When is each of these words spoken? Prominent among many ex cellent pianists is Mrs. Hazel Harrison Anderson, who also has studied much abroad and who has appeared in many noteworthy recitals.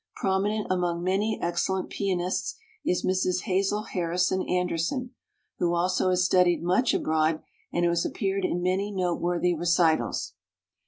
Prominent 0.15 0.65
among 0.71 1.03
many 1.03 1.37
ex 1.39 1.67
cellent 1.67 1.91
pianists 1.91 2.55
is 2.83 3.05
Mrs. 3.05 3.43
Hazel 3.43 3.83
Harrison 3.83 4.41
Anderson, 4.49 5.11
who 5.59 5.75
also 5.75 6.09
has 6.09 6.25
studied 6.25 6.63
much 6.63 6.91
abroad 6.95 7.43
and 7.71 7.85
who 7.85 7.89
has 7.91 8.03
appeared 8.03 8.43
in 8.43 8.63
many 8.63 8.89
noteworthy 8.91 9.53
recitals. 9.53 10.33